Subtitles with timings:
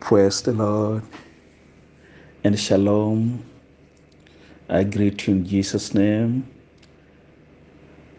[0.00, 1.02] Praise the Lord
[2.42, 3.44] and shalom.
[4.68, 6.48] I greet you in Jesus' name.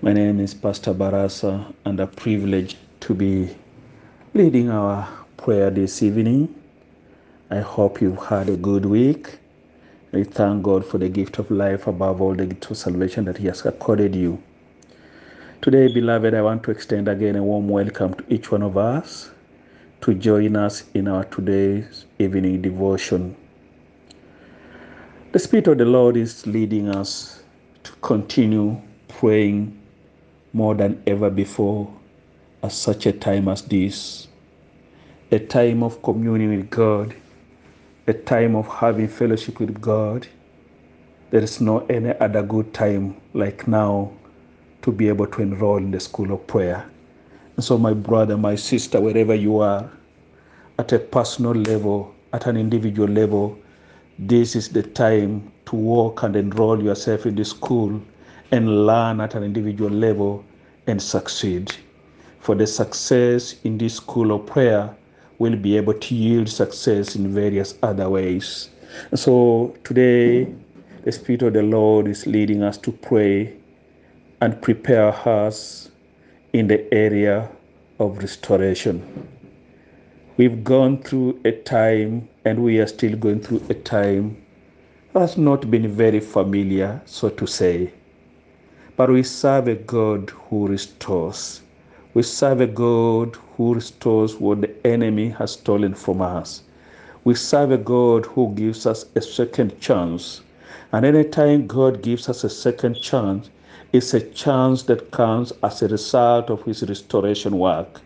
[0.01, 3.53] My name is Pastor Barasa, and a privilege to be
[4.35, 6.53] leading our prayer this evening.
[7.49, 9.39] I hope you've had a good week.
[10.11, 13.37] We thank God for the gift of life, above all, the gift of salvation that
[13.37, 14.41] He has accorded you.
[15.61, 19.31] Today, beloved, I want to extend again a warm welcome to each one of us
[20.01, 23.35] to join us in our today's evening devotion.
[25.31, 27.43] The Spirit of the Lord is leading us
[27.83, 29.79] to continue praying
[30.53, 31.87] more than ever before
[32.63, 34.27] at such a time as this.
[35.31, 37.15] A time of communion with God,
[38.07, 40.27] a time of having fellowship with God.
[41.29, 44.11] There is no any other good time like now
[44.81, 46.89] to be able to enroll in the school of prayer.
[47.61, 49.89] So, my brother, my sister, wherever you are,
[50.79, 53.57] at a personal level, at an individual level,
[54.17, 58.01] this is the time to walk and enroll yourself in the school
[58.51, 60.43] and learn at an individual level
[60.87, 61.71] and succeed.
[62.39, 64.95] For the success in this school of prayer
[65.37, 68.69] will be able to yield success in various other ways.
[69.11, 70.53] And so today,
[71.03, 73.55] the Spirit of the Lord is leading us to pray
[74.41, 75.91] and prepare us
[76.53, 77.49] in the area
[78.01, 79.01] of restoration.
[80.37, 84.37] We've gone through a time and we are still going through a time
[85.13, 87.91] that's not been very familiar, so to say.
[88.95, 91.61] But we serve a God who restores.
[92.13, 96.63] We serve a God who restores what the enemy has stolen from us.
[97.25, 100.41] We serve a God who gives us a second chance.
[100.93, 103.49] And anytime God gives us a second chance,
[103.93, 108.01] it's a chance that comes as a result of his restoration work.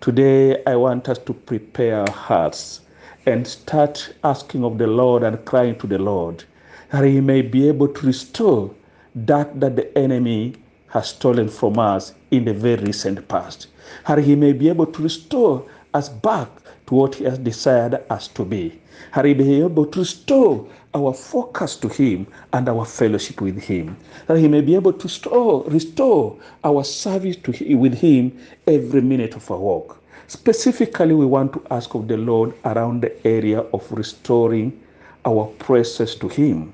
[0.00, 2.80] Today, I want us to prepare our hearts
[3.26, 6.44] and start asking of the Lord and crying to the Lord
[6.90, 8.72] that he may be able to restore
[9.14, 10.54] that that the enemy
[10.88, 13.66] has stolen from us in the very recent past.
[14.06, 16.48] That he may be able to restore us back
[16.86, 18.80] to what he has desired us to be.
[19.14, 23.58] That he may be able to restore our focus to Him and our fellowship with
[23.58, 28.38] Him, that He may be able to restore, restore our service to him, with Him
[28.66, 30.02] every minute of our walk.
[30.26, 34.80] Specifically, we want to ask of the Lord around the area of restoring
[35.26, 36.72] our praises to Him.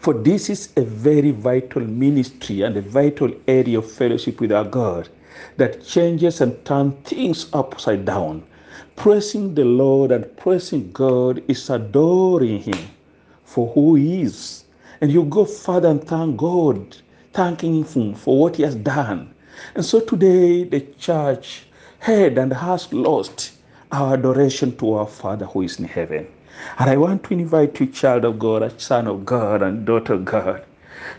[0.00, 4.64] For this is a very vital ministry and a vital area of fellowship with our
[4.64, 5.10] God
[5.58, 8.42] that changes and turns things upside down.
[8.96, 12.78] Praising the Lord and praising God is adoring Him
[13.48, 14.64] for who He is.
[15.00, 16.96] And you go further and thank God,
[17.32, 19.34] thanking Him for what He has done.
[19.74, 21.66] And so today the church
[22.00, 23.52] had and has lost
[23.90, 26.26] our adoration to our Father who is in heaven.
[26.78, 30.14] And I want to invite you, child of God, a son of God, and daughter
[30.14, 30.64] of God,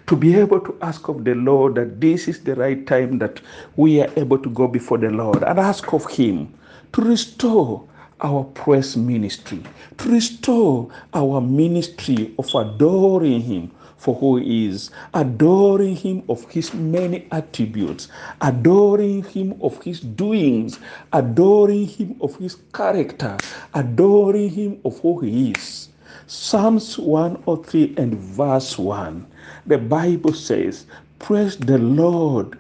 [0.06, 3.42] to be able to ask of the Lord that this is the right time that
[3.76, 6.54] we are able to go before the Lord and ask of Him
[6.94, 7.89] to restore
[8.22, 9.64] our praise ministry,
[9.98, 16.74] to restore our ministry of adoring Him for who He is, adoring Him of His
[16.74, 18.08] many attributes,
[18.42, 20.80] adoring Him of His doings,
[21.14, 23.38] adoring Him of His character,
[23.74, 25.90] adoring Him of who He is.
[26.28, 29.26] Psalms 103 and verse 1,
[29.66, 30.86] the Bible says,
[31.20, 32.58] Praise the Lord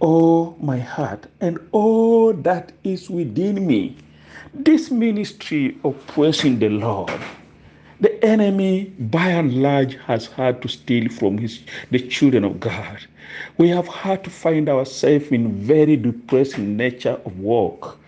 [0.00, 3.96] O my heart, and all that is within me.
[4.54, 7.12] This ministry of praising the Lord,
[8.00, 11.60] the enemy by and large has had to steal from his,
[11.90, 12.98] the children of God.
[13.58, 17.98] We have had to find ourselves in very depressing nature of work.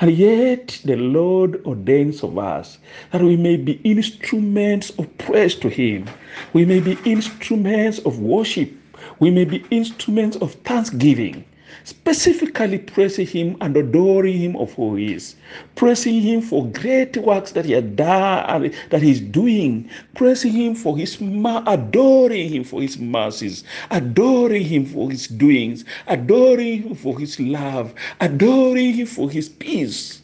[0.00, 2.78] And yet the Lord ordains of us
[3.10, 6.08] that we may be instruments of praise to Him.
[6.52, 8.70] We may be instruments of worship.
[9.18, 11.44] We may be instruments of thanksgiving
[11.84, 15.36] specifically praising him and adoring him of who he is,
[15.74, 20.96] praising him for great works that he has done, that he's doing, praising him for
[20.96, 27.38] his adoring him for his mercies, adoring him for his doings, adoring him for his
[27.40, 30.22] love, adoring him for his peace.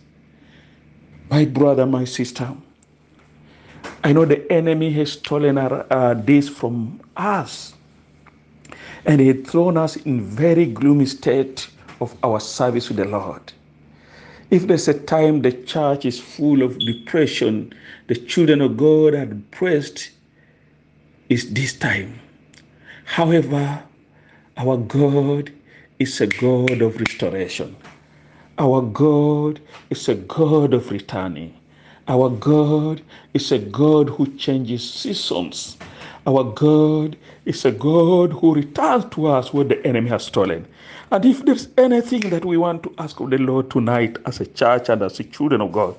[1.31, 2.55] My brother, my sister,
[4.03, 7.75] I know the enemy has stolen our, uh, this from us
[9.07, 11.69] and he had thrown us in very gloomy state
[12.01, 13.53] of our service with the Lord.
[14.51, 17.73] If there's a time the church is full of depression,
[18.07, 20.11] the children of God are depressed,
[21.29, 22.21] is this time.
[23.05, 23.83] However,
[24.57, 25.53] our God
[25.99, 27.77] is a God of restoration.
[28.59, 29.61] Our God
[29.91, 31.55] is a God of returning.
[32.07, 33.03] Our God
[33.33, 35.77] is a God who changes seasons.
[36.27, 40.67] Our God is a God who returns to us what the enemy has stolen.
[41.11, 44.47] And if there's anything that we want to ask of the Lord tonight as a
[44.47, 45.95] church and as a children of God,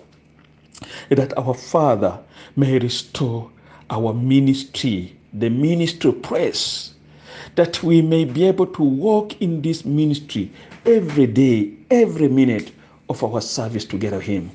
[1.09, 2.19] that our Father
[2.55, 3.51] may restore
[3.91, 6.95] our ministry, the ministry of praise,
[7.53, 10.51] that we may be able to walk in this ministry
[10.87, 12.71] every day, every minute
[13.09, 14.49] of our service together with Him,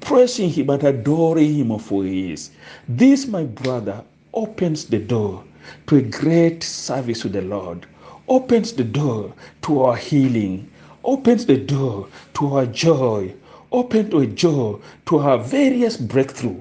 [0.00, 2.50] praising Him and adoring Him for He is.
[2.88, 4.02] This, my brother,
[4.34, 5.44] opens the door
[5.86, 7.86] to a great service to the Lord,
[8.28, 9.32] opens the door
[9.62, 10.70] to our healing,
[11.04, 13.32] opens the door to our joy,
[13.70, 16.60] opens the door to our various breakthrough.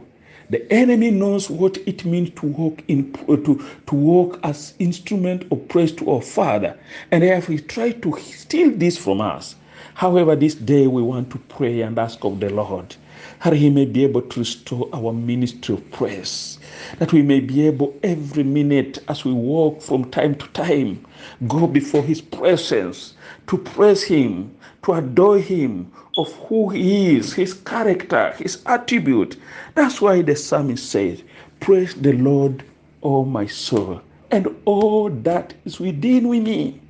[0.49, 5.67] The enemy knows what it means to walk in to, to walk as instrument of
[5.69, 6.77] praise to our Father,
[7.11, 9.55] and therefore he tried to steal this from us.
[9.93, 12.95] However, this day we want to pray and ask of the Lord
[13.43, 16.59] that He may be able to restore our ministry of praise,
[16.99, 21.05] that we may be able every minute as we walk from time to time,
[21.47, 23.13] go before His presence
[23.47, 29.37] to praise Him, to adore Him of who He is, His character, His attribute.
[29.75, 31.23] That's why the psalmist says,
[31.59, 32.63] Praise the Lord,
[33.03, 34.01] O my soul,
[34.31, 36.81] and all that is within me.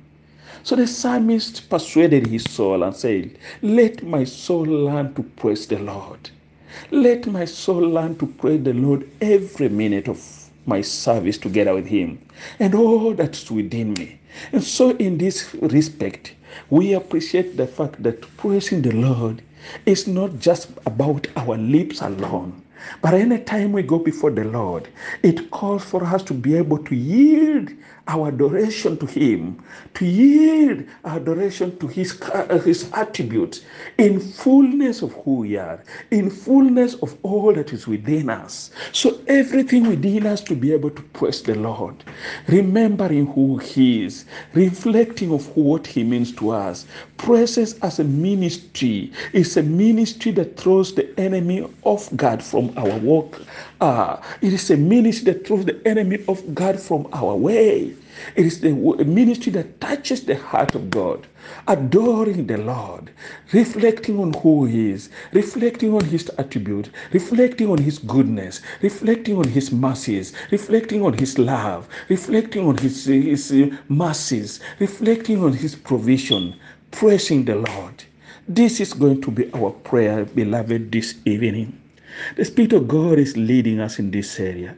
[0.64, 5.78] So the psalmist persuaded his soul and said, Let my soul learn to praise the
[5.78, 6.30] Lord.
[6.90, 10.20] Let my soul learn to praise the Lord every minute of
[10.66, 12.20] my service together with Him
[12.60, 14.18] and all that's within me.
[14.52, 16.34] And so, in this respect,
[16.70, 19.42] we appreciate the fact that praising the Lord
[19.86, 22.61] is not just about our lips alone.
[23.00, 24.88] But anytime we go before the Lord,
[25.22, 27.70] it calls for us to be able to yield
[28.08, 29.62] our adoration to Him,
[29.94, 33.62] to yield our adoration to His, uh, His attributes
[33.98, 38.70] in fullness of who we are, in fullness of all that is within us.
[38.92, 42.02] So everything within us to be able to praise the Lord,
[42.48, 44.24] remembering who He is,
[44.54, 46.86] reflecting of what He means to us.
[47.18, 52.98] Praises as a ministry is a ministry that throws the enemy off guard from our
[52.98, 53.40] walk.
[53.80, 57.94] Uh, it is a ministry that throws the enemy of God from our way.
[58.36, 61.26] It is the ministry that touches the heart of God,
[61.66, 63.10] adoring the Lord,
[63.52, 69.48] reflecting on who He is, reflecting on His attribute, reflecting on His goodness, reflecting on
[69.48, 73.52] His mercies, reflecting on His love, reflecting on His, his
[73.88, 76.54] mercies, reflecting on His provision,
[76.90, 78.04] praising the Lord.
[78.46, 81.81] This is going to be our prayer, beloved, this evening.
[82.36, 84.76] The Spirit of God is leading us in this area.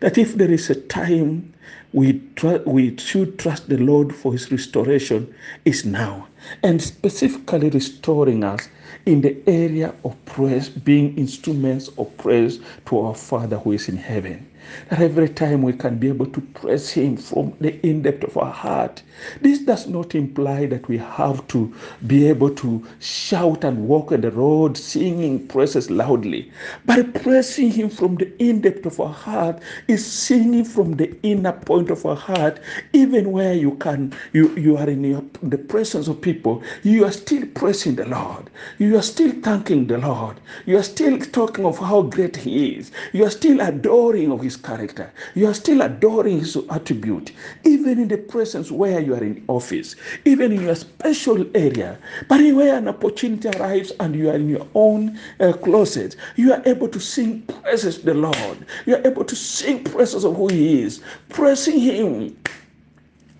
[0.00, 1.52] That if there is a time
[1.92, 2.20] we,
[2.64, 5.32] we should trust the Lord for His restoration,
[5.64, 6.28] is now.
[6.62, 8.68] And specifically restoring us
[9.06, 13.96] in the area of praise, being instruments of praise to our Father who is in
[13.96, 14.46] heaven.
[14.90, 18.36] That every time we can be able to praise Him from the in depth of
[18.36, 19.02] our heart.
[19.40, 21.74] This does not imply that we have to
[22.06, 26.52] be able to shout and walk on the road singing praises loudly.
[26.84, 31.52] But praising Him from the in depth of our heart is singing from the inner
[31.52, 32.60] point of our heart,
[32.92, 37.12] even where you can, you, you are in your, the presence of people, you are
[37.12, 38.50] still praising the Lord.
[38.78, 40.40] You are still thanking the Lord.
[40.66, 42.92] You are still talking of how great He is.
[43.12, 45.12] You are still adoring of His character.
[45.34, 47.32] You are still adoring his attribute,
[47.64, 51.98] even in the presence where you are in office, even in your special area.
[52.28, 56.62] But where an opportunity arrives and you are in your own uh, closet, you are
[56.66, 58.66] able to sing praises the Lord.
[58.86, 62.36] You are able to sing praises of who He is, praising Him.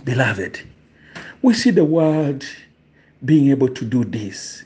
[0.04, 0.60] Beloved,
[1.42, 2.44] we see the world
[3.24, 4.64] being able to do this.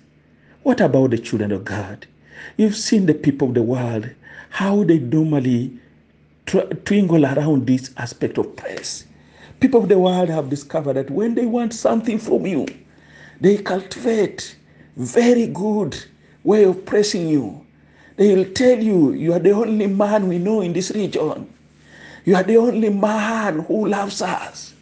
[0.62, 2.06] What about the children of God?
[2.56, 4.10] You've seen the people of the world,
[4.50, 5.79] how they normally
[6.84, 9.04] twinkle around this aspect of praise.
[9.60, 12.66] People of the world have discovered that when they want something from you,
[13.40, 14.56] they cultivate
[14.96, 15.96] very good
[16.44, 17.64] way of praising you.
[18.16, 21.52] They will tell you you are the only man we know in this region.
[22.24, 24.74] You are the only man who loves us.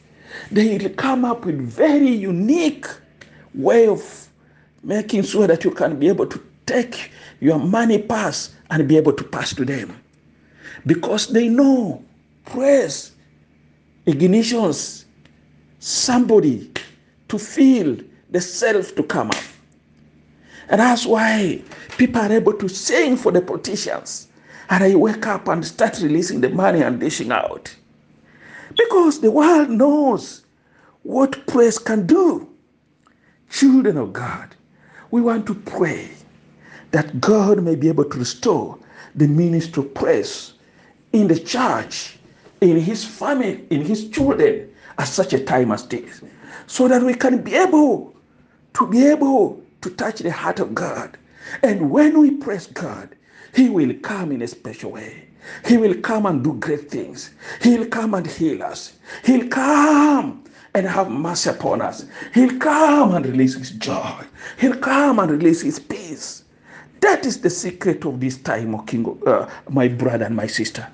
[0.50, 2.86] They will come up with very unique
[3.54, 4.28] way of
[4.82, 7.10] making sure that you can be able to take
[7.40, 9.96] your money pass and be able to pass to them
[10.86, 12.02] because they know
[12.44, 13.12] praise
[14.06, 15.04] ignitions
[15.78, 16.70] somebody
[17.28, 17.96] to feel
[18.30, 19.44] the self to come up.
[20.68, 21.62] And that's why
[21.96, 24.28] people are able to sing for the politicians.
[24.70, 27.74] And I wake up and start releasing the money and dishing out.
[28.76, 30.44] Because the world knows
[31.02, 32.48] what praise can do.
[33.50, 34.54] Children of God,
[35.10, 36.10] we want to pray
[36.90, 38.78] that God may be able to restore
[39.14, 40.52] the ministry of praise
[41.12, 42.18] in the church,
[42.60, 46.22] in his family, in his children at such a time as this,
[46.66, 48.14] so that we can be able
[48.74, 51.16] to be able to touch the heart of God.
[51.62, 53.14] And when we praise God,
[53.54, 55.24] He will come in a special way.
[55.64, 57.30] He will come and do great things.
[57.62, 58.94] He'll come and heal us.
[59.24, 62.04] He'll come and have mercy upon us.
[62.34, 64.20] He'll come and release His joy.
[64.58, 66.44] He'll come and release His peace.
[67.00, 70.86] That is the secret of this time, O King, uh, my brother and my sister.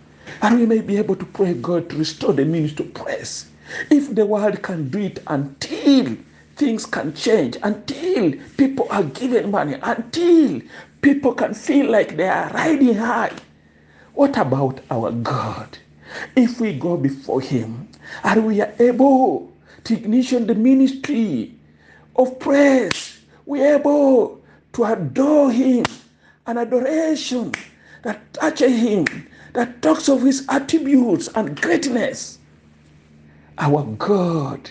[0.45, 3.47] And we may be able to pray God to restore the ministry of praise.
[3.91, 6.19] If the world can do it until
[6.57, 10.61] things can change, until people are given money, until
[11.01, 13.33] people can feel like they are riding high,
[14.13, 15.79] what about our God?
[16.37, 17.89] If we go before Him
[18.23, 19.51] and we are able
[19.85, 21.55] to ignition the ministry
[22.17, 24.43] of praise, we are able
[24.75, 25.87] to adore Him,
[26.47, 27.53] an adoration
[28.03, 29.07] that touches Him,
[29.55, 32.39] that talks of His attributes and greatness.
[33.59, 34.71] Our God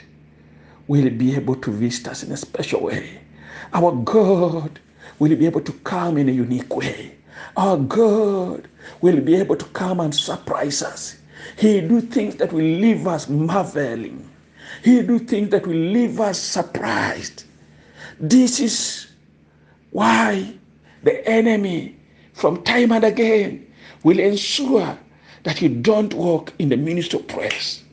[0.87, 3.19] will be able to visit us in a special way.
[3.73, 4.79] Our God
[5.19, 7.15] will be able to come in a unique way.
[7.57, 8.67] Our God
[9.01, 11.17] will be able to come and surprise us.
[11.57, 14.29] He do things that will leave us marveling.
[14.83, 17.45] He do things that will leave us surprised.
[18.19, 19.07] This is
[19.91, 20.53] why
[21.03, 21.95] the enemy,
[22.33, 23.65] from time and again,
[24.03, 24.97] will ensure
[25.43, 27.83] that you don't walk in the ministry of praise.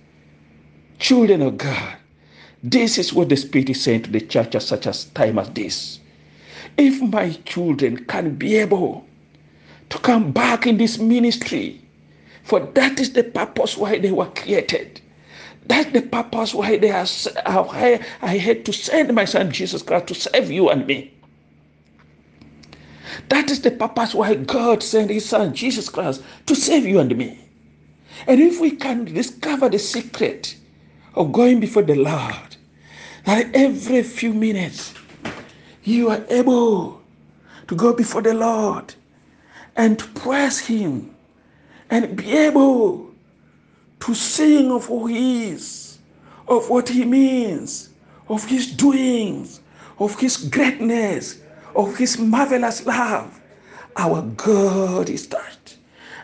[0.99, 1.97] Children of God,
[2.63, 5.51] this is what the Spirit is saying to the church at such a time as
[5.51, 6.01] this.
[6.79, 9.07] If my children can be able
[9.91, 11.81] to come back in this ministry.
[12.45, 15.01] For that is the purpose why they were created.
[15.67, 17.07] That's the purpose why they are.
[17.47, 21.13] I, uh, I had to send my son Jesus Christ to save you and me.
[23.31, 27.17] That is the purpose why God sent His Son Jesus Christ to save you and
[27.17, 27.39] me.
[28.27, 30.57] And if we can discover the secret
[31.15, 32.57] of going before the Lord,
[33.25, 34.95] that every few minutes
[35.85, 37.01] you are able
[37.69, 38.95] to go before the Lord
[39.77, 41.15] and to praise Him
[41.89, 43.11] and be able
[44.01, 45.99] to sing of who He is,
[46.49, 47.91] of what He means,
[48.29, 49.61] of His doings,
[50.01, 51.40] of His greatness,
[51.75, 53.41] of His marvelous love.
[53.97, 55.77] Our God is touched.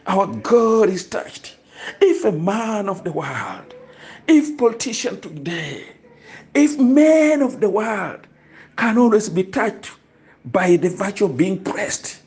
[0.07, 1.57] Our God is touched.
[2.01, 3.75] If a man of the world,
[4.29, 5.85] if politician today,
[6.55, 8.21] if men of the world
[8.77, 9.91] can always be touched
[10.47, 12.19] by the virtue of being pressed,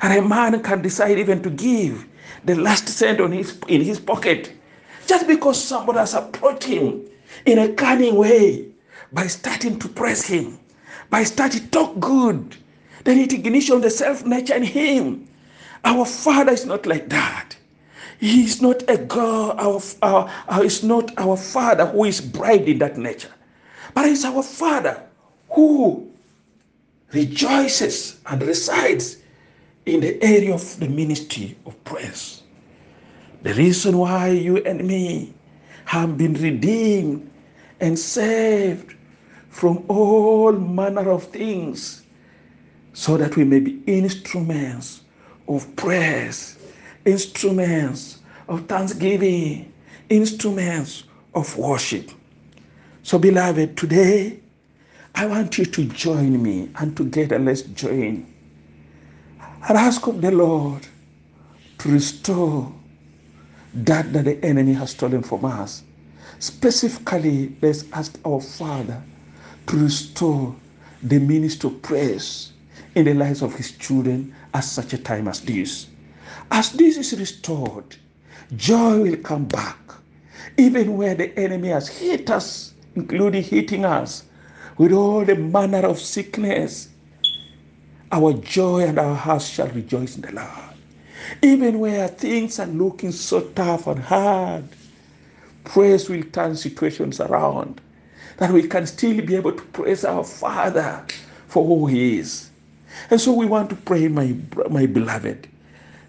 [0.00, 2.06] and a man can decide even to give
[2.44, 4.52] the last cent on his, in his pocket
[5.06, 7.02] just because somebody has approached him
[7.46, 8.68] in a cunning way
[9.12, 10.58] by starting to press him,
[11.10, 12.56] by starting to talk good.
[13.04, 15.28] Then it ignition the self nature in him.
[15.84, 17.56] Our Father is not like that.
[18.20, 22.68] He is not a God, our, our, our, is not our Father who is bribed
[22.68, 23.30] in that nature,
[23.94, 25.02] but it's our Father
[25.50, 26.10] who
[27.12, 29.18] rejoices and resides
[29.86, 32.42] in the area of the ministry of praise.
[33.42, 35.32] The reason why you and me
[35.84, 37.30] have been redeemed
[37.80, 38.94] and saved
[39.48, 42.02] from all manner of things
[42.92, 45.02] so that we may be instruments
[45.48, 46.58] of praise,
[47.04, 49.72] instruments of thanksgiving,
[50.10, 52.10] instruments of worship.
[53.02, 54.40] So, beloved, today
[55.14, 58.26] I want you to join me and together let's join
[59.68, 60.86] and ask of the Lord
[61.78, 62.72] to restore
[63.74, 65.82] that that the enemy has stolen from us.
[66.38, 69.02] Specifically, let's ask our Father
[69.68, 70.56] to restore
[71.02, 72.52] the ministry of praise
[72.96, 75.88] in the lives of his children at such a time as this.
[76.50, 77.96] As this is restored,
[78.56, 79.78] joy will come back,
[80.58, 84.24] even where the enemy has hit us, including hitting us
[84.78, 86.88] with all the manner of sickness
[88.12, 90.48] our joy and our hearts shall rejoice in the Lord.
[91.42, 94.64] Even where things are looking so tough and hard,
[95.64, 97.80] praise will turn situations around.
[98.38, 101.04] That we can still be able to praise our Father
[101.48, 102.50] for who He is.
[103.10, 104.36] And so we want to pray, my,
[104.70, 105.48] my beloved,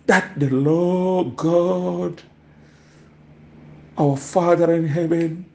[0.07, 2.21] that the Lord God,
[3.97, 5.45] our Father in heaven,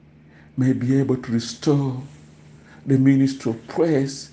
[0.57, 2.01] may be able to restore
[2.85, 4.31] the ministry of praise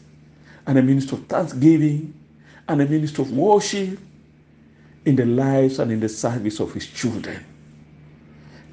[0.66, 2.14] and the ministry of thanksgiving
[2.68, 3.98] and the ministry of worship
[5.04, 7.44] in the lives and in the service of his children.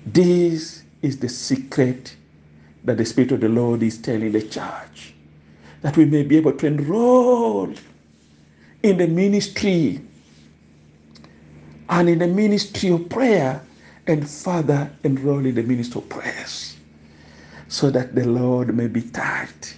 [0.06, 2.16] This is the secret
[2.86, 5.14] that the Spirit of the Lord is telling the church.
[5.82, 7.74] that we may be able to enroll
[8.84, 10.02] in the ministry
[11.90, 13.62] and in the ministry of prayer
[14.08, 16.78] and further enroll in the ministry of prayers
[17.68, 19.78] so that the Lord may be touched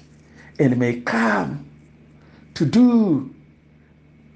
[0.59, 1.65] and may come
[2.55, 3.33] to do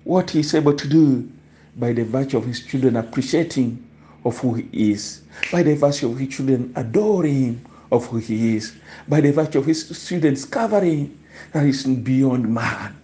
[0.03, 1.29] what he is able to do
[1.77, 3.83] by the virtue of his children appreciating
[4.25, 7.63] of who he is, by the virtue of his children adoring
[7.95, 8.75] of who he is,
[9.07, 11.17] by the virtue of his students covering
[11.53, 12.95] that is beyond man.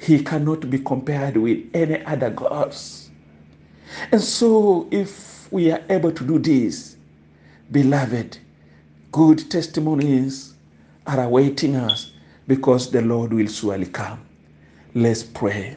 [0.00, 3.10] He cannot be compared with any other gods.
[4.12, 6.96] And so, if we are able to do this,
[7.72, 8.38] beloved,
[9.12, 10.54] good testimonies
[11.06, 12.12] are awaiting us
[12.46, 14.20] because the Lord will surely come.
[14.94, 15.76] Let's pray.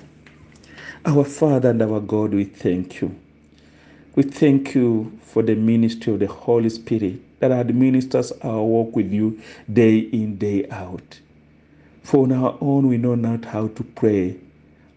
[1.06, 3.16] Our Father and our God, we thank you.
[4.16, 9.12] We thank you for the ministry of the Holy Spirit that administers our walk with
[9.12, 9.40] you
[9.74, 11.20] day in, day out.
[12.04, 14.38] For on our own, we know not how to pray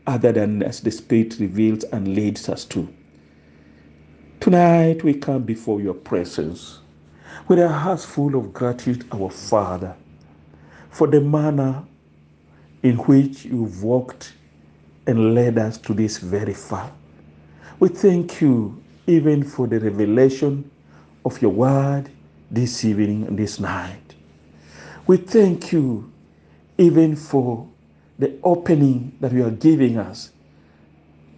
[0.07, 2.87] other than as the Spirit reveals and leads us to.
[4.41, 6.81] Tonight, we come before your presence
[7.49, 9.95] with our hearts full of gratitude, our Father,
[10.91, 11.83] for the manner
[12.83, 14.35] in which you've walked
[15.07, 16.93] and led us to this very far.
[17.81, 20.71] We thank you even for the revelation
[21.25, 22.11] of your word
[22.55, 24.15] this evening this night.
[25.07, 26.11] We thank you
[26.79, 27.69] even for
[28.19, 30.31] the opening that you are giving us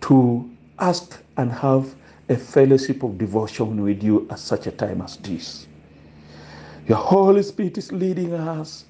[0.03, 1.95] to ask and have
[2.29, 5.67] a fellowship of devotion with you at such a time as this.
[6.87, 8.85] Your Holy Spirit is leading us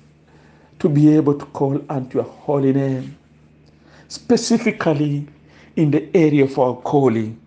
[0.78, 3.16] to be able to call unto your holy name
[4.08, 5.26] specifically
[5.76, 7.40] in the area of our calling,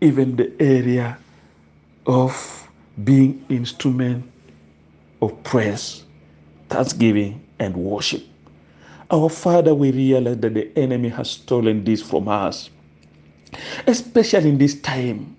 [0.00, 1.18] even the area
[2.06, 2.57] of
[3.04, 4.30] being instrument
[5.22, 6.04] of praise,
[6.68, 8.24] thanksgiving, and worship.
[9.10, 12.70] Our Father, we realize that the enemy has stolen this from us,
[13.86, 15.36] especially in this time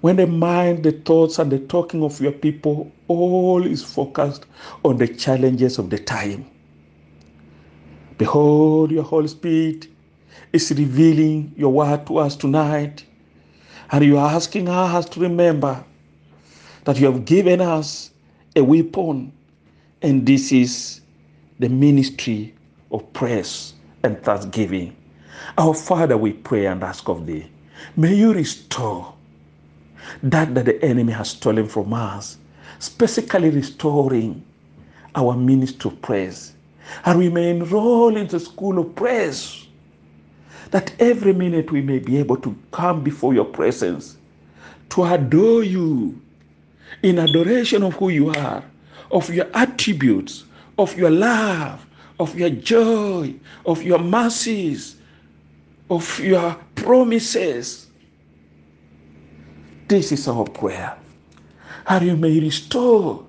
[0.00, 4.46] when the mind, the thoughts, and the talking of your people all is focused
[4.84, 6.46] on the challenges of the time.
[8.16, 9.88] Behold, your Holy Spirit
[10.52, 13.04] is revealing your word to us tonight.
[13.90, 15.84] And you are asking us to remember
[16.88, 18.12] that you have given us
[18.56, 19.30] a weapon,
[20.00, 21.02] and this is
[21.58, 22.54] the ministry
[22.90, 23.74] of praise
[24.04, 24.96] and thanksgiving.
[25.58, 27.46] Our Father, we pray and ask of thee,
[27.94, 29.12] may you restore
[30.22, 32.38] that that the enemy has stolen from us,
[32.78, 34.42] specifically restoring
[35.14, 36.54] our ministry of praise
[37.04, 39.66] and we may enroll in the school of praise
[40.70, 44.16] that every minute we may be able to come before your presence
[44.88, 46.18] to adore you
[47.02, 48.62] in adoration of who you are,
[49.10, 50.44] of your attributes,
[50.78, 51.84] of your love,
[52.20, 53.34] of your joy,
[53.66, 54.96] of your mercies,
[55.90, 57.86] of your promises.
[59.88, 60.96] This is our prayer.
[61.86, 63.24] And you may restore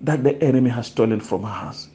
[0.00, 1.88] that the enemy has stolen from us.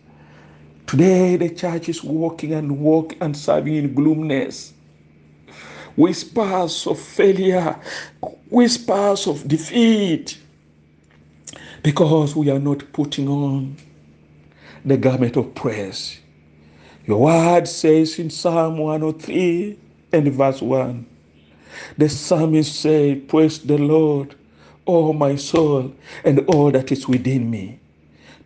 [0.88, 4.74] Today, the church is walking and walking and serving in gloomness.
[5.96, 7.80] Whispers of failure,
[8.50, 10.40] whispers of defeat,
[11.84, 13.78] because we are not putting on
[14.86, 16.20] the garment of praise.
[17.06, 19.78] Your word says in Psalm 103
[20.14, 21.06] and verse 1
[21.98, 24.36] the psalmist said, Praise the Lord,
[24.88, 27.80] O my soul, and all that is within me.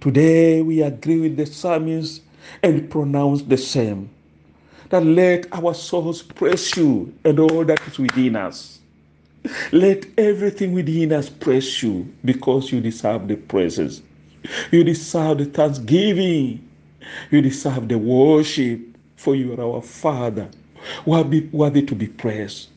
[0.01, 2.21] Today we agree with the psalmist
[2.61, 4.09] and pronounce the same.
[4.89, 8.79] That let our souls praise you and all that is within us.
[9.71, 14.01] Let everything within us praise you because you deserve the praises.
[14.71, 16.67] You deserve the thanksgiving.
[17.31, 18.79] You deserve the worship,
[19.17, 20.49] for you are our Father,
[21.05, 22.69] worthy, worthy to be praised,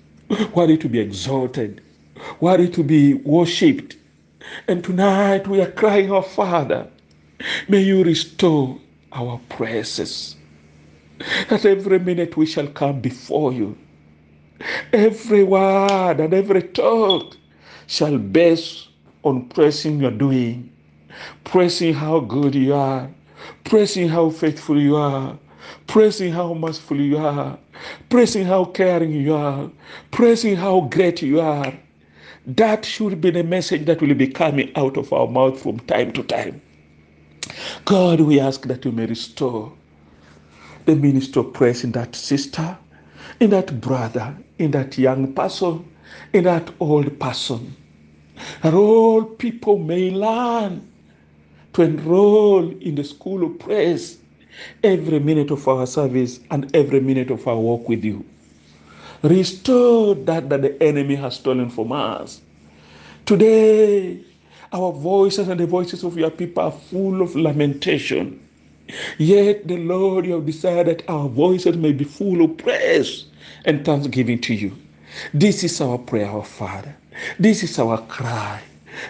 [0.55, 1.81] worthy to be exalted,
[2.40, 3.96] worthy to be worshipped.
[4.68, 6.88] And tonight we are crying, Our Father,
[7.68, 8.79] may you restore
[9.12, 10.37] our praises.
[11.48, 13.76] That every minute we shall come before you.
[14.92, 17.36] Every word and every talk
[17.86, 18.88] shall base
[19.22, 20.72] on praising your doing,
[21.44, 23.10] praising how good you are,
[23.64, 25.38] praising how faithful you are,
[25.86, 27.58] praising how merciful you are,
[28.08, 29.70] praising how caring you are,
[30.10, 31.72] praising how great you are.
[32.46, 36.12] That should be the message that will be coming out of our mouth from time
[36.12, 36.62] to time.
[37.84, 39.72] God, we ask that you may restore
[40.84, 42.78] the ministry of praise in that sister,
[43.40, 45.84] in that brother, in that young person,
[46.32, 47.76] in that old person.
[48.62, 50.90] That all people may learn
[51.72, 54.18] to enroll in the school of praise
[54.82, 58.24] every minute of our service and every minute of our walk with you.
[59.22, 62.40] Restore that that the enemy has stolen from us.
[63.24, 64.20] Today,
[64.72, 68.45] our voices and the voices of your people are full of lamentation.
[69.18, 73.25] Yet the Lord, you have decided our voices may be full of praise
[73.64, 74.77] and thanksgiving to you.
[75.35, 76.94] This is our prayer, our Father.
[77.38, 78.62] This is our cry.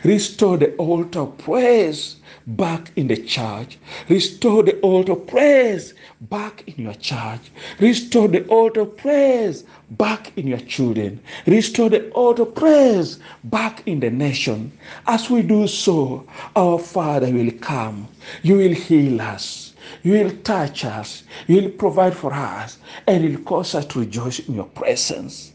[0.04, 3.78] Restore the altar of praise back in the church.
[4.08, 7.50] Restore the altar of praise back in your church.
[7.78, 11.20] Restore the altar of praise back in your children.
[11.46, 14.72] Restore the altar of praise back in the nation.
[15.06, 18.08] As we do so, our Father will come.
[18.42, 19.65] You will heal us.
[20.06, 21.24] You will touch us.
[21.48, 22.78] You will provide for us.
[23.08, 25.52] And it will cause us to rejoice in your presence.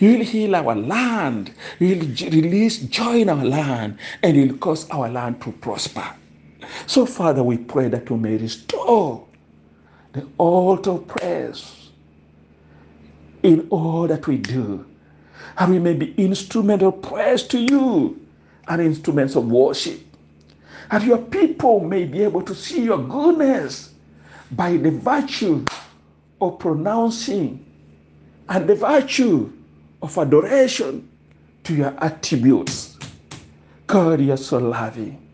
[0.00, 1.54] You will heal our land.
[1.78, 3.98] You will release joy in our land.
[4.24, 6.04] And you will cause our land to prosper.
[6.88, 9.24] So, Father, we pray that you may restore
[10.14, 11.90] the altar of praise
[13.44, 14.84] in all that we do.
[15.58, 18.20] And we may be instruments of praise to you
[18.66, 20.00] and instruments of worship.
[20.90, 23.91] And your people may be able to see your goodness
[24.52, 25.64] by the virtue
[26.40, 27.64] of pronouncing
[28.48, 29.50] and the virtue
[30.02, 31.08] of adoration
[31.64, 32.98] to your attributes.
[33.86, 35.26] God, you are so loving,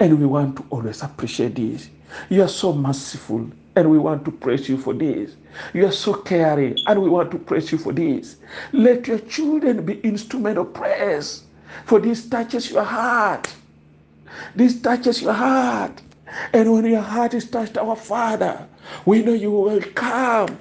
[0.00, 1.88] and we want to always appreciate this.
[2.28, 5.36] You are so merciful, and we want to praise you for this.
[5.72, 8.36] You are so caring, and we want to praise you for this.
[8.72, 11.44] Let your children be instrument of praise,
[11.84, 13.54] for this touches your heart.
[14.54, 16.02] This touches your heart.
[16.52, 18.66] And when your heart is touched, our Father,
[19.04, 20.58] we know you will come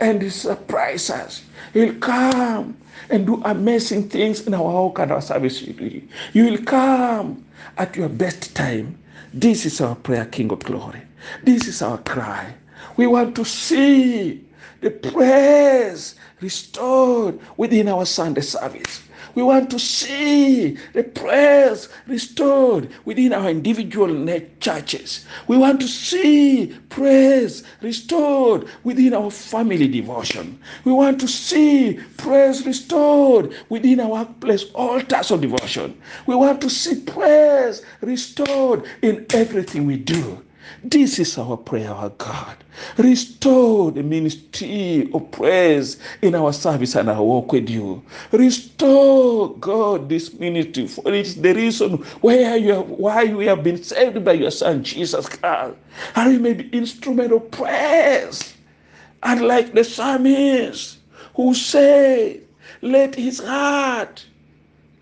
[0.00, 1.42] and surprise us.
[1.72, 2.76] He'll come
[3.10, 5.62] and do amazing things in our whole kind of service.
[5.62, 7.44] You will come
[7.78, 8.98] at your best time.
[9.34, 11.02] This is our prayer, King of Glory.
[11.44, 12.54] This is our cry.
[12.96, 14.44] We want to see
[14.80, 19.01] the praise restored within our Sunday service.
[19.34, 24.26] We want to see the prayers restored within our individual
[24.60, 25.24] churches.
[25.48, 30.58] We want to see prayers restored within our family devotion.
[30.84, 36.00] We want to see prayers restored within our workplace altars of devotion.
[36.26, 40.42] We want to see prayers restored in everything we do.
[40.84, 42.56] This is our prayer, our God.
[42.98, 48.02] Restore the ministry of praise in our service and our walk with you.
[48.32, 53.82] Restore, God, this ministry, for it's the reason where you have, why we have been
[53.82, 55.76] saved by your Son, Jesus Christ.
[56.16, 58.54] And we may be instrument of praise.
[59.22, 60.98] And like the psalmist
[61.34, 62.40] who said,
[62.80, 64.24] let his heart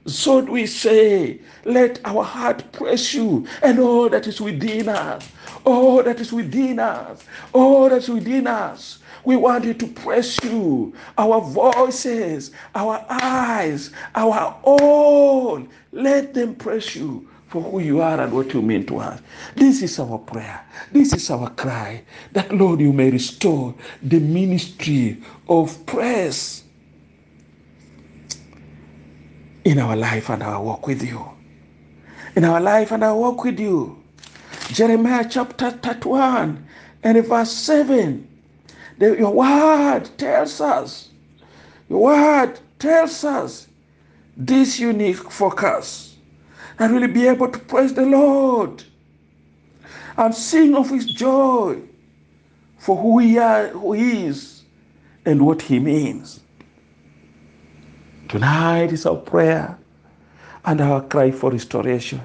[0.06, 5.28] so do we say, let our heart praise you and all that is within us.
[5.64, 7.24] All that is within us.
[7.52, 8.98] All that is within us.
[9.24, 10.94] We want you to praise you.
[11.18, 15.62] Our voices, our eyes, our all.
[15.92, 19.20] Let them praise you for who you are and what you mean to us.
[19.56, 20.64] This is our prayer.
[20.92, 26.64] This is our cry that, Lord, you may restore the ministry of praise
[29.64, 31.24] in our life and our walk with you.
[32.36, 33.99] In our life and our walk with you.
[34.72, 36.64] Jeremiah chapter 31
[37.02, 38.26] and verse 7.
[38.98, 41.08] The, your word tells us,
[41.88, 43.66] your word tells us
[44.36, 46.16] this unique focus
[46.78, 48.84] and we'll be able to praise the Lord
[50.16, 51.80] and sing of his joy
[52.78, 54.62] for who he, are, who he is
[55.26, 56.40] and what he means.
[58.28, 59.76] Tonight is our prayer
[60.64, 62.20] and our cry for restoration.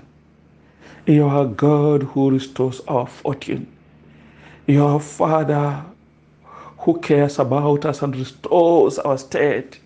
[1.07, 3.67] You are God who restores our fortune.
[4.65, 5.85] You are Father
[6.79, 9.79] who cares about us and restores our state.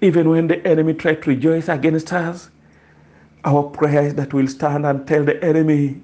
[0.00, 2.50] Even when the enemy tries to rejoice against us,
[3.44, 6.02] our prayer is that we'll stand and tell the enemy,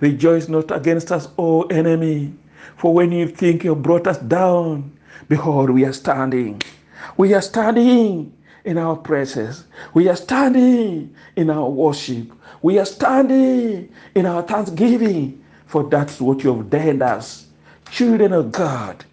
[0.00, 2.34] Rejoice not against us, O enemy.
[2.76, 4.92] For when you think you brought us down,
[5.28, 6.60] behold, we are standing.
[7.16, 8.30] We are standing
[8.64, 9.64] in our praises.
[9.92, 12.32] We are standing in our worship.
[12.62, 17.46] We are standing in our thanksgiving, for that's what you have done us,
[17.90, 19.04] children of God.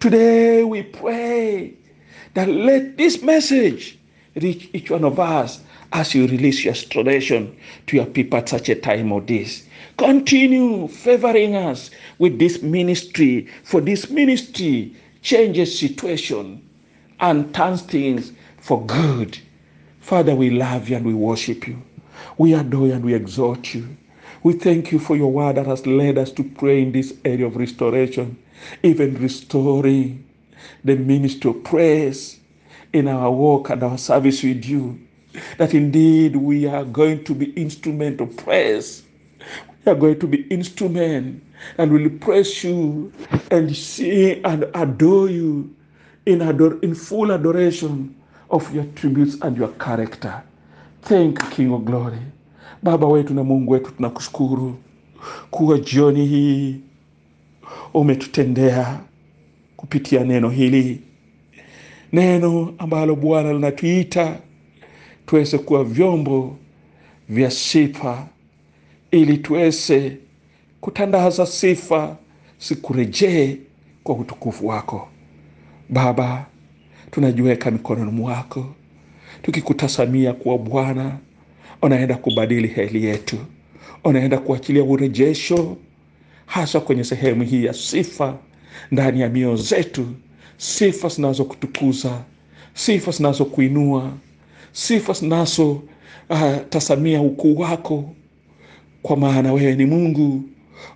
[0.00, 1.74] Today we pray
[2.34, 3.98] that let this message
[4.34, 5.60] reach each one of us
[5.92, 7.56] as you release your restoration
[7.86, 9.64] to your people at such a time of this.
[9.96, 16.62] Continue favoring us with this ministry, for this ministry changes situation
[17.20, 19.38] and turns things for good.
[20.00, 21.82] Father, we love you and we worship you.
[22.38, 23.96] We adore you and we exalt you.
[24.42, 27.46] We thank you for your word that has led us to pray in this area
[27.46, 28.38] of restoration,
[28.82, 30.24] even restoring
[30.84, 32.38] the ministry of praise
[32.92, 34.98] in our work and our service with you.
[35.58, 39.02] That indeed we are going to be instrument of praise.
[39.84, 41.44] We are going to be instrument
[41.78, 43.12] and will praise you
[43.50, 45.75] and sing and adore you
[46.26, 48.14] in, ador- in full adoration
[48.50, 50.42] of your tributes and your character.
[51.02, 52.18] Thank King of Glory.
[52.82, 54.76] Baba wetu na Mungu wetu, tunakushukuru
[55.50, 56.76] kuwa jioni hii
[57.94, 59.00] umetutendea
[59.76, 61.00] kupitia neno hili,
[62.12, 64.38] neno ambalo Bwana linatuita
[65.26, 66.56] tuweze kuwa vyombo
[67.28, 68.26] vya sifa,
[69.10, 70.16] ili tuweze
[70.80, 72.16] kutandaza sifa
[72.58, 73.56] sikurejee
[74.04, 75.08] kwa utukufu wako.
[75.88, 76.46] Baba,
[77.10, 78.66] tunajiweka mikononi mwako
[79.42, 81.18] tukikutasamia kuwa Bwana
[81.82, 83.36] unaenda kubadili hali yetu,
[84.04, 85.76] unaenda kuachilia urejesho
[86.46, 88.38] hasa kwenye sehemu hii ya sifa
[88.90, 90.06] ndani ya mioyo zetu,
[90.56, 92.20] sifa zinazokutukuza,
[92.74, 94.12] sifa zinazokuinua,
[94.72, 95.82] sifa zinazo
[96.30, 98.10] uh, ukuu wako,
[99.02, 100.42] kwa maana wewe ni Mungu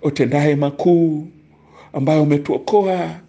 [0.03, 1.27] utendaye makuu,
[1.93, 3.21] ambayo umetuokoa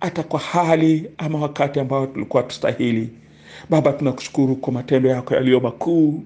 [0.00, 3.10] hata kwa hali ama wakati ambao tulikuwa tustahili.
[3.70, 6.22] Baba, tunakushukuru kwa matendo yako yaliyo makuu,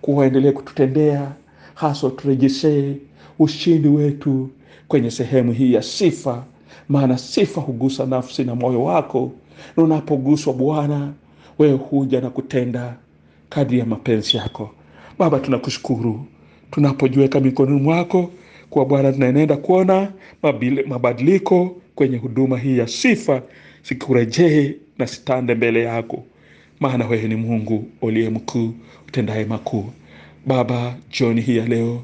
[0.00, 1.32] kuwaendelee kututendea,
[1.74, 2.96] haswa, turejeshee
[3.38, 4.50] ushindi wetu
[4.88, 6.44] kwenye sehemu hii ya sifa,
[6.88, 9.32] maana sifa hugusa nafsi na moyo wako,
[9.76, 11.12] na unapoguswa Bwana,
[11.58, 12.96] wewe huja na kutenda
[13.48, 14.70] kadri ya mapenzi yako.
[15.18, 16.26] Baba, tunakushukuru
[16.70, 18.30] tunapojiweka mikononi mwako,
[18.74, 20.12] kwa Bwana tunaenenda kuona
[20.86, 23.42] mabadiliko kwenye huduma hii ya sifa,
[23.82, 26.24] sikurejee na sitande mbele yako,
[26.80, 28.74] maana wewe ni Mungu uliye mkuu,
[29.08, 29.84] utendaye makuu.
[30.46, 32.02] Baba, jioni hii ya leo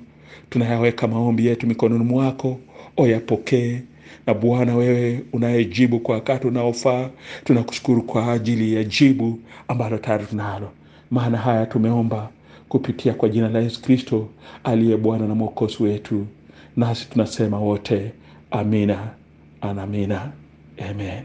[0.51, 2.59] tunayaweka maombi yetu mikononi mwako,
[2.97, 3.81] oyapokee.
[4.27, 7.11] Na Bwana, wewe unayejibu kwa wakati unaofaa,
[7.45, 10.71] tunakushukuru kwa ajili ya jibu ambalo tayari tunalo,
[11.11, 12.31] maana haya tumeomba
[12.69, 14.29] kupitia kwa jina la Yesu Kristo
[14.65, 16.27] aliye Bwana na Mwokozi wetu,
[16.77, 18.13] nasi tunasema wote
[18.51, 19.15] amina,
[19.61, 20.33] anamina,
[20.91, 21.25] amen.